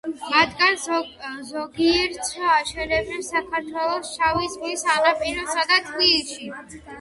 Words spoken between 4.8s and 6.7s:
სანაპიროსა და თბილისში.